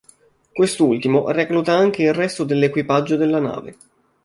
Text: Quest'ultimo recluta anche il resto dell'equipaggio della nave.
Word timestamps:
Quest'ultimo 0.51 1.29
recluta 1.29 1.75
anche 1.77 2.01
il 2.01 2.11
resto 2.11 2.43
dell'equipaggio 2.43 3.17
della 3.17 3.37
nave. 3.39 3.77